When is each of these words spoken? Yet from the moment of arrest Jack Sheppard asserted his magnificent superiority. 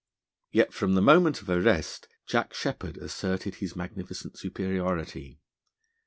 Yet 0.49 0.73
from 0.73 0.95
the 0.95 1.01
moment 1.03 1.43
of 1.43 1.49
arrest 1.51 2.07
Jack 2.25 2.55
Sheppard 2.55 2.97
asserted 2.97 3.53
his 3.61 3.75
magnificent 3.75 4.35
superiority. 4.35 5.39